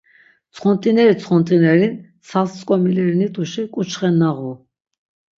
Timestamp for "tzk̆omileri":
2.53-3.13